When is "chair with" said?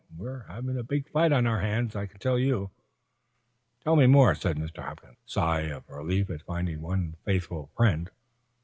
5.27-5.27